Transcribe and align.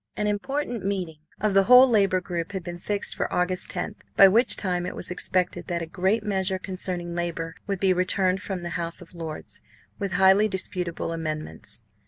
An 0.17 0.25
important 0.25 0.83
meeting 0.83 1.19
of 1.39 1.53
the 1.53 1.65
whole 1.65 1.87
Labour 1.87 2.21
group 2.21 2.53
had 2.53 2.63
been 2.63 2.79
fixed 2.79 3.15
for 3.15 3.31
August 3.31 3.69
10, 3.69 3.93
by 4.17 4.27
which 4.27 4.55
time 4.57 4.87
it 4.87 4.95
was 4.95 5.11
expected 5.11 5.67
that 5.67 5.83
a 5.83 5.85
great 5.85 6.23
measure 6.23 6.57
concerning 6.57 7.13
Labour 7.13 7.53
would 7.67 7.79
be 7.79 7.93
returned 7.93 8.41
from 8.41 8.63
the 8.63 8.69
House 8.81 8.99
of 9.03 9.13
Lords 9.13 9.61
with 9.99 10.13
highly 10.13 10.47
disputable 10.47 11.13
amendments. 11.13 11.81